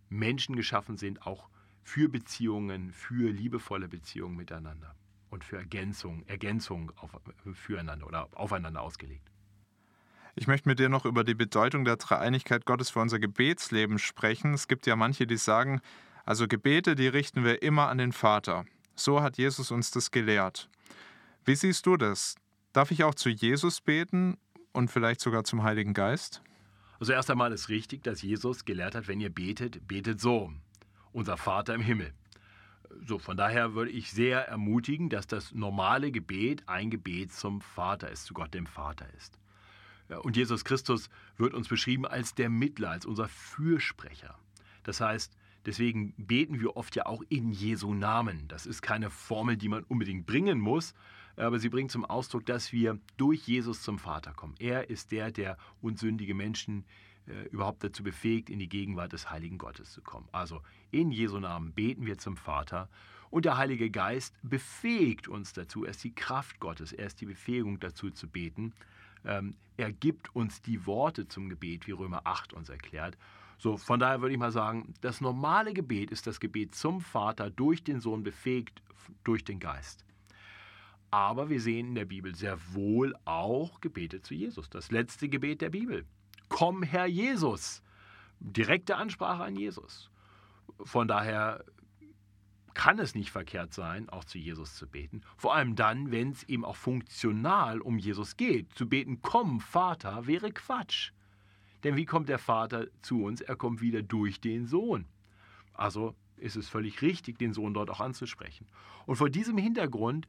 Menschen 0.10 0.56
geschaffen 0.56 0.96
sind, 0.96 1.26
auch 1.26 1.50
für 1.82 2.08
Beziehungen, 2.08 2.92
für 2.92 3.32
liebevolle 3.32 3.88
Beziehungen 3.88 4.36
miteinander 4.36 4.96
und 5.32 5.44
für 5.44 5.58
Ergänzung, 5.58 6.24
Ergänzung 6.28 6.92
auf, 6.98 7.12
füreinander 7.54 8.06
oder 8.06 8.30
aufeinander 8.36 8.82
ausgelegt. 8.82 9.32
Ich 10.36 10.46
möchte 10.46 10.70
mit 10.70 10.78
dir 10.78 10.88
noch 10.88 11.06
über 11.06 11.24
die 11.24 11.34
Bedeutung 11.34 11.84
der 11.84 11.98
Dreieinigkeit 11.98 12.66
Gottes 12.66 12.92
für 12.92 13.00
unser 13.00 13.20
Gebetsleben 13.20 13.98
sprechen. 13.98 14.54
Es 14.54 14.68
gibt 14.68 14.86
ja 14.86 14.96
manche, 14.96 15.26
die 15.26 15.38
sagen, 15.38 15.82
also 16.26 16.48
Gebete, 16.48 16.96
die 16.96 17.08
richten 17.08 17.44
wir 17.44 17.64
immer 17.64 17.90
an 17.90 17.98
den 17.98 18.12
Vater. 18.12 18.66
So 18.96 19.22
hat 19.24 19.38
Jesus 19.38 19.72
uns 19.72 19.90
das 19.90 20.12
gelehrt. 20.12 20.70
Wie 21.46 21.56
siehst 21.56 21.86
du 21.86 21.98
das? 21.98 22.36
Darf 22.74 22.92
ich 22.92 23.04
auch 23.04 23.16
zu 23.16 23.30
Jesus 23.30 23.82
beten 23.82 24.38
und 24.74 24.92
vielleicht 24.92 25.22
sogar 25.22 25.44
zum 25.44 25.64
Heiligen 25.64 25.94
Geist? 25.94 26.42
Also 27.00 27.14
erst 27.14 27.32
einmal 27.32 27.52
ist 27.54 27.70
richtig, 27.70 28.04
dass 28.04 28.22
Jesus 28.22 28.66
gelehrt 28.66 28.94
hat, 28.94 29.08
wenn 29.08 29.22
ihr 29.22 29.30
betet, 29.30 29.88
betet 29.88 30.20
so. 30.20 30.52
Unser 31.12 31.38
Vater 31.38 31.74
im 31.74 31.82
Himmel. 31.82 32.14
So, 33.06 33.20
von 33.20 33.38
daher 33.38 33.74
würde 33.74 33.92
ich 33.92 34.12
sehr 34.12 34.48
ermutigen, 34.48 35.10
dass 35.10 35.28
das 35.28 35.54
normale 35.54 36.12
Gebet 36.12 36.68
ein 36.68 36.90
Gebet 36.90 37.32
zum 37.32 37.62
Vater 37.62 38.10
ist, 38.10 38.26
zu 38.26 38.34
Gott 38.34 38.54
dem 38.54 38.66
Vater 38.66 39.06
ist. 39.18 39.40
Und 40.24 40.36
Jesus 40.36 40.66
Christus 40.66 41.10
wird 41.38 41.54
uns 41.54 41.68
beschrieben 41.68 42.06
als 42.06 42.34
der 42.34 42.50
Mittler, 42.50 42.90
als 42.92 43.06
unser 43.06 43.28
Fürsprecher. 43.28 44.38
Das 44.84 45.02
heißt, 45.02 45.38
deswegen 45.66 46.14
beten 46.18 46.60
wir 46.60 46.78
oft 46.78 46.96
ja 46.96 47.06
auch 47.06 47.24
in 47.30 47.52
Jesu 47.52 47.94
Namen. 47.94 48.48
Das 48.48 48.66
ist 48.66 48.82
keine 48.82 49.10
Formel, 49.12 49.56
die 49.56 49.70
man 49.70 49.84
unbedingt 49.84 50.26
bringen 50.26 50.60
muss, 50.60 50.94
aber 51.46 51.60
sie 51.60 51.70
bringt 51.70 51.92
zum 51.92 52.06
Ausdruck, 52.06 52.46
dass 52.46 52.72
wir 52.74 53.00
durch 53.18 53.48
Jesus 53.48 53.82
zum 53.82 54.00
Vater 54.00 54.34
kommen. 54.34 54.56
Er 54.60 54.90
ist 54.90 55.12
der, 55.12 55.32
der 55.32 55.58
uns 55.82 56.02
sündige 56.02 56.34
Menschen 56.34 56.86
äh, 57.28 57.48
überhaupt 57.50 57.84
dazu 57.84 58.04
befähigt, 58.04 58.50
in 58.50 58.60
die 58.60 58.70
Gegenwart 58.70 59.14
des 59.14 59.30
Heiligen 59.30 59.58
Gottes 59.58 59.92
zu 59.92 60.02
kommen. 60.02 60.28
Also 60.32 60.62
in 60.92 61.12
Jesu 61.12 61.40
Namen 61.40 61.74
beten 61.74 62.06
wir 62.06 62.18
zum 62.18 62.38
Vater 62.38 62.90
und 63.30 63.46
der 63.46 63.58
Heilige 63.58 63.90
Geist 63.90 64.36
befähigt 64.42 65.28
uns 65.28 65.54
dazu. 65.54 65.86
Er 65.86 65.92
ist 65.92 66.04
die 66.04 66.14
Kraft 66.14 66.60
Gottes, 66.60 66.92
er 66.92 67.06
ist 67.06 67.22
die 67.22 67.26
Befähigung 67.26 67.80
dazu 67.80 68.10
zu 68.10 68.28
beten. 68.28 68.74
Ähm, 69.26 69.56
er 69.78 69.92
gibt 69.92 70.36
uns 70.36 70.62
die 70.62 70.86
Worte 70.86 71.28
zum 71.28 71.50
Gebet, 71.50 71.88
wie 71.88 71.92
Römer 71.92 72.22
8 72.26 72.54
uns 72.54 72.70
erklärt. 72.70 73.18
So, 73.58 73.78
von 73.78 74.00
daher 74.00 74.22
würde 74.22 74.34
ich 74.34 74.40
mal 74.40 74.52
sagen, 74.52 74.94
das 75.02 75.22
normale 75.22 75.74
Gebet 75.74 76.12
ist 76.12 76.28
das 76.28 76.40
Gebet 76.40 76.76
zum 76.76 77.02
Vater 77.02 77.50
durch 77.50 77.84
den 77.84 78.00
Sohn 78.00 78.24
befähigt 78.24 78.82
durch 79.24 79.44
den 79.44 79.60
Geist. 79.60 80.06
Aber 81.12 81.50
wir 81.50 81.60
sehen 81.60 81.90
in 81.90 81.96
der 81.96 82.06
Bibel 82.06 82.36
sehr 82.36 82.58
wohl 82.74 83.16
auch 83.26 83.82
Gebete 83.82 84.22
zu 84.22 84.34
Jesus. 84.34 84.70
Das 84.70 84.92
letzte 84.92 85.28
Gebet 85.28 85.62
der 85.62 85.70
Bibel. 85.70 86.06
Komm, 86.50 86.84
Herr 86.84 87.08
Jesus. 87.08 87.82
Direkte 88.40 88.96
Ansprache 88.96 89.44
an 89.44 89.56
Jesus. 89.56 90.10
Von 90.84 91.08
daher 91.08 91.64
kann 92.74 93.00
es 93.00 93.16
nicht 93.16 93.32
verkehrt 93.32 93.74
sein, 93.74 94.08
auch 94.10 94.24
zu 94.24 94.38
Jesus 94.38 94.76
zu 94.76 94.88
beten. 94.88 95.22
Vor 95.36 95.54
allem 95.54 95.76
dann, 95.76 96.12
wenn 96.12 96.32
es 96.32 96.44
eben 96.44 96.64
auch 96.64 96.76
funktional 96.76 97.82
um 97.82 97.98
Jesus 97.98 98.38
geht. 98.38 98.74
Zu 98.74 98.88
beten, 98.88 99.22
komm, 99.22 99.60
Vater, 99.60 100.28
wäre 100.28 100.52
Quatsch. 100.52 101.12
Denn 101.84 101.96
wie 101.96 102.06
kommt 102.06 102.30
der 102.30 102.40
Vater 102.40 102.88
zu 103.02 103.24
uns? 103.24 103.42
Er 103.42 103.56
kommt 103.56 103.82
wieder 103.82 104.02
durch 104.02 104.40
den 104.40 104.66
Sohn. 104.68 105.06
Also 105.74 106.16
ist 106.38 106.56
es 106.56 106.70
völlig 106.70 107.02
richtig, 107.02 107.38
den 107.38 107.54
Sohn 107.54 107.74
dort 107.74 107.90
auch 107.90 108.00
anzusprechen. 108.00 108.68
Und 109.06 109.18
vor 109.18 109.30
diesem 109.30 109.58
Hintergrund 109.58 110.28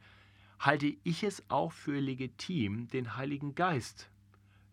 halte 0.61 0.95
ich 1.03 1.25
es 1.25 1.43
auch 1.49 1.73
für 1.73 1.99
legitim, 1.99 2.87
den 2.89 3.17
Heiligen 3.17 3.55
Geist 3.55 4.11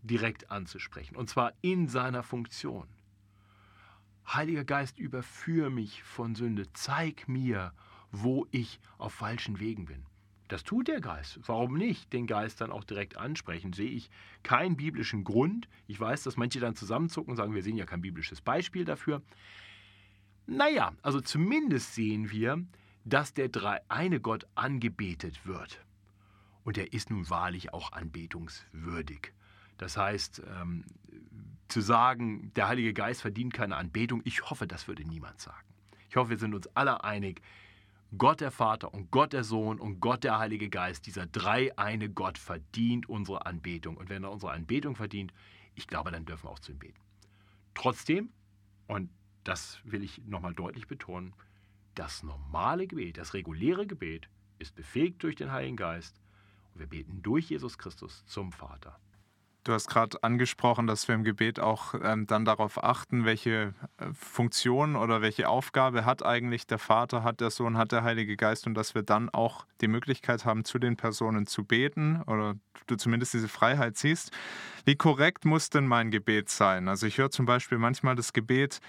direkt 0.04 0.52
anzusprechen, 0.52 1.16
und 1.16 1.30
zwar 1.30 1.54
in 1.62 1.88
seiner 1.88 2.24
Funktion. 2.24 2.88
Heiliger 4.28 4.66
Geist, 4.66 5.00
überführe 5.00 5.70
mich 5.70 6.04
von 6.04 6.36
Sünde, 6.36 6.72
zeig 6.74 7.30
mir, 7.30 7.74
wo 8.12 8.46
ich 8.52 8.80
auf 8.98 9.14
falschen 9.14 9.60
Wegen 9.60 9.86
bin. 9.86 10.04
Das 10.50 10.64
tut 10.64 10.88
der 10.88 11.02
Geist. 11.02 11.40
Warum 11.46 11.78
nicht 11.78 12.14
den 12.14 12.28
Geist 12.28 12.62
dann 12.62 12.72
auch 12.72 12.84
direkt 12.84 13.18
ansprechen? 13.18 13.74
Sehe 13.74 13.90
ich 13.90 14.10
keinen 14.44 14.78
biblischen 14.78 15.24
Grund. 15.26 15.68
Ich 15.88 16.00
weiß, 16.00 16.24
dass 16.24 16.38
manche 16.38 16.60
dann 16.60 16.76
zusammenzucken 16.76 17.32
und 17.32 17.38
sagen, 17.38 17.54
wir 17.54 17.64
sehen 17.64 17.76
ja 17.76 17.86
kein 17.86 18.02
biblisches 18.02 18.40
Beispiel 18.40 18.86
dafür. 18.86 19.22
Naja, 20.46 20.94
also 21.02 21.20
zumindest 21.20 21.96
sehen 21.96 22.32
wir, 22.32 22.64
dass 23.08 23.34
der 23.34 23.48
dreieine 23.48 24.20
Gott 24.20 24.46
angebetet 24.56 25.46
wird. 25.46 25.84
Und 26.64 26.78
er 26.78 26.92
ist 26.92 27.10
nun 27.10 27.30
wahrlich 27.30 27.74
auch 27.74 27.94
anbetungswürdig. 27.94 29.32
Das 29.78 29.96
heißt, 29.96 30.42
ähm, 30.46 30.84
zu 31.70 31.80
sagen, 31.80 32.52
der 32.56 32.68
Heilige 32.68 32.94
Geist 32.94 33.22
verdient 33.22 33.54
keine 33.54 33.78
Anbetung, 33.78 34.22
ich 34.26 34.50
hoffe, 34.50 34.68
das 34.68 34.88
würde 34.88 35.06
niemand 35.06 35.40
sagen. 35.40 35.68
Ich 36.10 36.18
hoffe, 36.18 36.32
wir 36.32 36.38
sind 36.38 36.54
uns 36.54 36.68
alle 36.76 37.04
einig, 37.04 37.42
Gott 38.18 38.42
der 38.42 38.52
Vater 38.52 38.94
und 38.94 39.12
Gott 39.12 39.34
der 39.34 39.44
Sohn 39.44 39.80
und 39.80 40.00
Gott 40.00 40.24
der 40.24 40.40
Heilige 40.40 40.70
Geist, 40.70 41.06
dieser 41.06 41.28
dreieine 41.28 42.10
Gott 42.10 42.38
verdient 42.38 43.08
unsere 43.10 43.46
Anbetung. 43.46 43.98
Und 43.98 44.10
wenn 44.10 44.24
er 44.24 44.32
unsere 44.32 44.52
Anbetung 44.52 44.96
verdient, 44.96 45.34
ich 45.76 45.88
glaube, 45.88 46.12
dann 46.12 46.26
dürfen 46.26 46.46
wir 46.46 46.52
auch 46.52 46.60
zu 46.60 46.72
ihm 46.72 46.80
beten. 46.80 47.00
Trotzdem, 47.74 48.32
und 48.88 49.10
das 49.44 49.80
will 49.84 50.04
ich 50.04 50.22
nochmal 50.26 50.54
deutlich 50.54 50.88
betonen, 50.88 51.34
das 51.98 52.22
normale 52.24 52.88
Gebet, 52.88 53.18
das 53.18 53.34
reguläre 53.34 53.88
Gebet 53.88 54.30
ist 54.60 54.76
befähigt 54.76 55.24
durch 55.24 55.36
den 55.36 55.52
Heiligen 55.52 55.78
Geist 55.78 56.20
und 56.74 56.80
wir 56.80 56.88
beten 56.88 57.22
durch 57.24 57.50
Jesus 57.50 57.78
Christus 57.78 58.24
zum 58.28 58.52
Vater. 58.52 59.00
Du 59.64 59.74
hast 59.74 59.90
gerade 59.90 60.24
angesprochen, 60.24 60.88
dass 60.88 61.10
wir 61.10 61.16
im 61.16 61.26
Gebet 61.26 61.60
auch 61.60 61.94
ähm, 62.02 62.26
dann 62.26 62.46
darauf 62.46 62.82
achten, 62.82 63.26
welche 63.26 63.74
äh, 63.98 64.14
Funktion 64.14 64.96
oder 64.96 65.22
welche 65.22 65.50
Aufgabe 65.50 66.06
hat 66.06 66.26
eigentlich 66.26 66.68
der 66.68 66.80
Vater, 66.80 67.24
hat 67.24 67.42
der 67.42 67.50
Sohn, 67.50 67.78
hat 67.78 67.92
der 67.92 68.04
Heilige 68.04 68.38
Geist 68.38 68.66
und 68.66 68.76
dass 68.76 68.96
wir 68.96 69.04
dann 69.04 69.30
auch 69.30 69.66
die 69.82 69.90
Möglichkeit 69.90 70.46
haben, 70.46 70.64
zu 70.64 70.80
den 70.80 70.96
Personen 70.96 71.48
zu 71.48 71.66
beten 71.66 72.22
oder 72.28 72.56
du 72.86 72.96
zumindest 72.96 73.34
diese 73.34 73.50
Freiheit 73.50 73.98
siehst. 73.98 74.32
Wie 74.86 74.96
korrekt 74.96 75.44
muss 75.44 75.70
denn 75.70 75.86
mein 75.86 76.12
Gebet 76.12 76.48
sein? 76.48 76.88
Also 76.88 77.06
ich 77.06 77.18
höre 77.18 77.32
zum 77.32 77.46
Beispiel 77.46 77.78
manchmal 77.78 78.16
das 78.16 78.32
Gebet, 78.32 78.80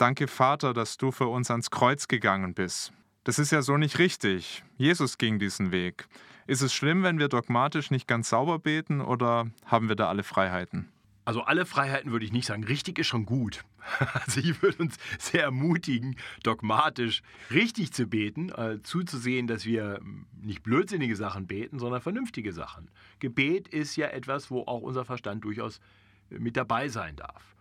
danke 0.00 0.28
Vater, 0.28 0.72
dass 0.72 0.96
du 0.96 1.12
für 1.12 1.26
uns 1.26 1.50
ans 1.50 1.70
Kreuz 1.70 2.08
gegangen 2.08 2.54
bist. 2.54 2.92
Das 3.24 3.38
ist 3.38 3.52
ja 3.52 3.62
so 3.62 3.76
nicht 3.76 3.98
richtig. 3.98 4.62
Jesus 4.78 5.18
ging 5.18 5.38
diesen 5.38 5.72
Weg. 5.72 6.06
Ist 6.46 6.62
es 6.62 6.72
schlimm, 6.72 7.02
wenn 7.02 7.18
wir 7.18 7.28
dogmatisch 7.28 7.90
nicht 7.90 8.08
ganz 8.08 8.30
sauber 8.30 8.58
beten 8.58 9.00
oder 9.00 9.50
haben 9.66 9.88
wir 9.88 9.96
da 9.96 10.08
alle 10.08 10.22
Freiheiten? 10.22 10.88
Also 11.26 11.42
alle 11.42 11.66
Freiheiten 11.66 12.12
würde 12.12 12.24
ich 12.24 12.32
nicht 12.32 12.46
sagen. 12.46 12.64
Richtig 12.64 12.98
ist 12.98 13.06
schon 13.06 13.26
gut. 13.26 13.64
Also 14.12 14.40
ich 14.40 14.62
würde 14.62 14.82
uns 14.82 14.96
sehr 15.18 15.42
ermutigen, 15.42 16.16
dogmatisch 16.42 17.22
richtig 17.50 17.92
zu 17.92 18.06
beten, 18.06 18.50
äh, 18.50 18.82
zuzusehen, 18.82 19.46
dass 19.46 19.64
wir 19.64 20.00
nicht 20.42 20.62
blödsinnige 20.62 21.16
Sachen 21.16 21.46
beten, 21.46 21.78
sondern 21.78 22.00
vernünftige 22.00 22.52
Sachen. 22.52 22.90
Gebet 23.20 23.68
ist 23.68 23.96
ja 23.96 24.08
etwas, 24.08 24.50
wo 24.50 24.62
auch 24.62 24.82
unser 24.82 25.04
Verstand 25.04 25.44
durchaus 25.44 25.80
mit 26.28 26.56
dabei 26.56 26.88
sein 26.88 27.16
darf. 27.16 27.54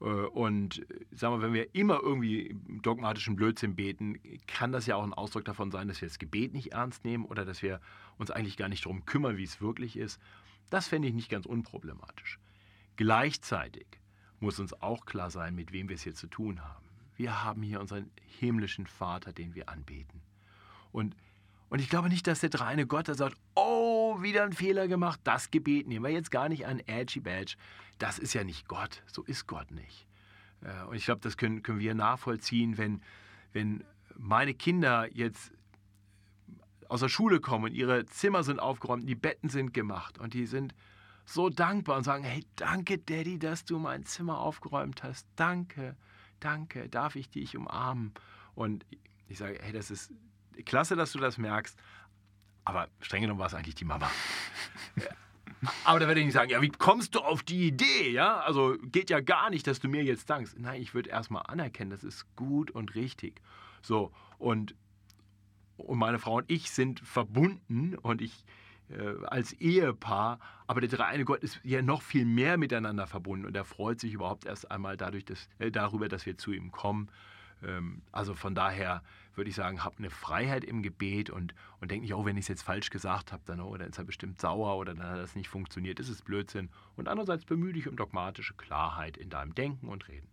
Äh, 0.00 0.04
und 0.04 0.80
äh, 0.90 1.04
sagen 1.12 1.36
wir, 1.36 1.42
wenn 1.42 1.52
wir 1.52 1.74
immer 1.74 2.00
irgendwie 2.00 2.56
dogmatischen 2.82 3.36
Blödsinn 3.36 3.74
beten, 3.74 4.18
kann 4.46 4.72
das 4.72 4.86
ja 4.86 4.96
auch 4.96 5.04
ein 5.04 5.14
Ausdruck 5.14 5.44
davon 5.44 5.70
sein, 5.70 5.88
dass 5.88 6.00
wir 6.00 6.08
das 6.08 6.18
Gebet 6.18 6.52
nicht 6.54 6.72
ernst 6.72 7.04
nehmen 7.04 7.24
oder 7.24 7.44
dass 7.44 7.62
wir 7.62 7.80
uns 8.18 8.30
eigentlich 8.30 8.56
gar 8.56 8.68
nicht 8.68 8.84
darum 8.84 9.06
kümmern, 9.06 9.36
wie 9.36 9.44
es 9.44 9.60
wirklich 9.60 9.96
ist. 9.96 10.20
Das 10.70 10.88
fände 10.88 11.08
ich 11.08 11.14
nicht 11.14 11.28
ganz 11.28 11.46
unproblematisch. 11.46 12.38
Gleichzeitig 12.96 13.86
muss 14.40 14.58
uns 14.58 14.72
auch 14.82 15.06
klar 15.06 15.30
sein, 15.30 15.54
mit 15.54 15.72
wem 15.72 15.88
wir 15.88 15.96
es 15.96 16.02
hier 16.02 16.14
zu 16.14 16.26
tun 16.26 16.62
haben. 16.62 16.84
Wir 17.16 17.44
haben 17.44 17.62
hier 17.62 17.80
unseren 17.80 18.10
himmlischen 18.38 18.86
Vater, 18.86 19.32
den 19.32 19.54
wir 19.54 19.68
anbeten. 19.68 20.20
Und, 20.92 21.16
und 21.74 21.80
ich 21.80 21.88
glaube 21.88 22.08
nicht, 22.08 22.28
dass 22.28 22.38
der 22.38 22.50
dreine 22.50 22.86
Gott 22.86 23.08
da 23.08 23.14
sagt, 23.14 23.36
oh, 23.56 24.22
wieder 24.22 24.44
ein 24.44 24.52
Fehler 24.52 24.86
gemacht, 24.86 25.18
das 25.24 25.50
Gebet 25.50 25.88
nehmen 25.88 26.04
wir 26.04 26.12
jetzt 26.12 26.30
gar 26.30 26.48
nicht 26.48 26.66
an, 26.66 26.78
edgy 26.86 27.18
badge. 27.18 27.56
Das 27.98 28.20
ist 28.20 28.32
ja 28.32 28.44
nicht 28.44 28.68
Gott, 28.68 29.02
so 29.08 29.24
ist 29.24 29.48
Gott 29.48 29.72
nicht. 29.72 30.06
Äh, 30.60 30.84
und 30.84 30.94
ich 30.94 31.04
glaube, 31.04 31.20
das 31.22 31.36
können, 31.36 31.64
können 31.64 31.80
wir 31.80 31.96
nachvollziehen, 31.96 32.78
wenn, 32.78 33.02
wenn 33.52 33.82
meine 34.14 34.54
Kinder 34.54 35.12
jetzt 35.12 35.50
aus 36.88 37.00
der 37.00 37.08
Schule 37.08 37.40
kommen 37.40 37.64
und 37.64 37.74
ihre 37.74 38.06
Zimmer 38.06 38.44
sind 38.44 38.60
aufgeräumt, 38.60 39.08
die 39.08 39.16
Betten 39.16 39.48
sind 39.48 39.74
gemacht 39.74 40.16
und 40.18 40.32
die 40.32 40.46
sind 40.46 40.76
so 41.24 41.48
dankbar 41.48 41.96
und 41.96 42.04
sagen, 42.04 42.22
hey, 42.22 42.46
danke 42.54 42.98
Daddy, 42.98 43.40
dass 43.40 43.64
du 43.64 43.80
mein 43.80 44.04
Zimmer 44.04 44.38
aufgeräumt 44.38 45.02
hast. 45.02 45.26
Danke, 45.34 45.96
danke, 46.38 46.88
darf 46.88 47.16
ich 47.16 47.30
dich 47.30 47.56
umarmen? 47.56 48.14
Und 48.54 48.86
ich 49.26 49.38
sage, 49.38 49.58
hey, 49.60 49.72
das 49.72 49.90
ist 49.90 50.12
klasse, 50.64 50.96
dass 50.96 51.12
du 51.12 51.18
das 51.18 51.38
merkst, 51.38 51.78
aber 52.64 52.88
streng 53.00 53.22
genommen 53.22 53.40
war 53.40 53.46
es 53.46 53.54
eigentlich 53.54 53.74
die 53.74 53.84
Mama. 53.84 54.10
Aber 55.84 55.98
da 55.98 56.06
werde 56.06 56.20
ich 56.20 56.26
nicht 56.26 56.34
sagen, 56.34 56.50
ja, 56.50 56.60
wie 56.60 56.68
kommst 56.68 57.14
du 57.14 57.20
auf 57.20 57.42
die 57.42 57.66
Idee? 57.66 58.10
Ja, 58.10 58.40
also 58.40 58.76
geht 58.82 59.08
ja 59.08 59.20
gar 59.20 59.48
nicht, 59.50 59.66
dass 59.66 59.80
du 59.80 59.88
mir 59.88 60.04
jetzt 60.04 60.28
dankst. 60.28 60.58
Nein, 60.58 60.80
ich 60.82 60.94
würde 60.94 61.10
erstmal 61.10 61.42
anerkennen, 61.46 61.90
das 61.90 62.04
ist 62.04 62.26
gut 62.36 62.70
und 62.70 62.94
richtig. 62.94 63.40
So, 63.80 64.12
und, 64.38 64.74
und 65.76 65.98
meine 65.98 66.18
Frau 66.18 66.36
und 66.36 66.50
ich 66.50 66.70
sind 66.70 67.00
verbunden 67.00 67.96
und 67.96 68.20
ich 68.20 68.44
äh, 68.90 69.14
als 69.26 69.52
Ehepaar, 69.54 70.38
aber 70.66 70.80
der 70.80 70.90
dreieine 70.90 71.24
Gott 71.24 71.42
ist 71.42 71.60
ja 71.62 71.82
noch 71.82 72.02
viel 72.02 72.24
mehr 72.24 72.58
miteinander 72.58 73.06
verbunden 73.06 73.46
und 73.46 73.56
er 73.56 73.64
freut 73.64 74.00
sich 74.00 74.12
überhaupt 74.12 74.44
erst 74.44 74.70
einmal 74.70 74.96
dadurch, 74.96 75.24
dass, 75.24 75.48
äh, 75.58 75.70
darüber, 75.70 76.08
dass 76.08 76.26
wir 76.26 76.36
zu 76.36 76.52
ihm 76.52 76.70
kommen. 76.70 77.10
Ähm, 77.62 78.02
also 78.12 78.34
von 78.34 78.54
daher 78.54 79.02
würde 79.36 79.50
ich 79.50 79.56
sagen, 79.56 79.84
hab 79.84 79.98
eine 79.98 80.10
Freiheit 80.10 80.64
im 80.64 80.82
Gebet 80.82 81.30
und, 81.30 81.54
und 81.80 81.90
denk 81.90 82.02
nicht, 82.02 82.14
oh, 82.14 82.24
wenn 82.24 82.36
ich 82.36 82.44
es 82.44 82.48
jetzt 82.48 82.62
falsch 82.62 82.90
gesagt 82.90 83.32
habe, 83.32 83.42
dann, 83.46 83.60
oh, 83.60 83.76
dann 83.76 83.90
ist 83.90 83.98
er 83.98 84.04
bestimmt 84.04 84.40
sauer 84.40 84.76
oder 84.76 84.94
dann 84.94 85.06
hat 85.06 85.18
das 85.18 85.36
nicht 85.36 85.48
funktioniert. 85.48 85.98
Das 85.98 86.08
ist 86.08 86.24
Blödsinn. 86.24 86.70
Und 86.96 87.08
andererseits 87.08 87.44
bemühe 87.44 87.72
dich 87.72 87.88
um 87.88 87.96
dogmatische 87.96 88.54
Klarheit 88.54 89.16
in 89.16 89.30
deinem 89.30 89.54
Denken 89.54 89.88
und 89.88 90.08
Reden. 90.08 90.28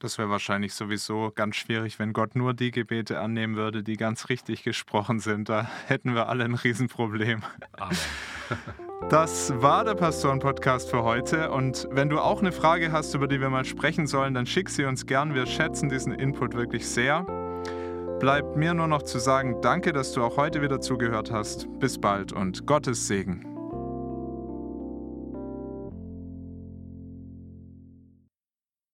Das 0.00 0.18
wäre 0.18 0.28
wahrscheinlich 0.28 0.74
sowieso 0.74 1.32
ganz 1.34 1.56
schwierig, 1.56 1.98
wenn 1.98 2.12
Gott 2.12 2.36
nur 2.36 2.52
die 2.52 2.72
Gebete 2.72 3.20
annehmen 3.20 3.56
würde, 3.56 3.82
die 3.82 3.96
ganz 3.96 4.28
richtig 4.28 4.62
gesprochen 4.62 5.18
sind. 5.20 5.48
Da 5.48 5.68
hätten 5.86 6.14
wir 6.14 6.28
alle 6.28 6.44
ein 6.44 6.54
Riesenproblem. 6.54 7.42
Amen. 7.72 7.96
Das 9.10 9.52
war 9.60 9.84
der 9.84 9.94
Pastoren-Podcast 9.94 10.88
für 10.88 11.02
heute. 11.02 11.50
Und 11.50 11.86
wenn 11.90 12.08
du 12.08 12.20
auch 12.20 12.40
eine 12.40 12.52
Frage 12.52 12.90
hast, 12.90 13.14
über 13.14 13.28
die 13.28 13.38
wir 13.38 13.50
mal 13.50 13.66
sprechen 13.66 14.06
sollen, 14.06 14.32
dann 14.32 14.46
schick 14.46 14.70
sie 14.70 14.86
uns 14.86 15.04
gern. 15.04 15.34
Wir 15.34 15.46
schätzen 15.46 15.90
diesen 15.90 16.12
Input 16.12 16.54
wirklich 16.54 16.88
sehr. 16.88 17.26
Bleibt 18.20 18.56
mir 18.56 18.74
nur 18.74 18.86
noch 18.86 19.02
zu 19.02 19.18
sagen, 19.18 19.60
danke, 19.60 19.92
dass 19.92 20.12
du 20.12 20.22
auch 20.22 20.36
heute 20.36 20.62
wieder 20.62 20.80
zugehört 20.80 21.30
hast. 21.30 21.66
Bis 21.78 21.98
bald 21.98 22.32
und 22.32 22.66
Gottes 22.66 23.06
Segen. 23.06 23.53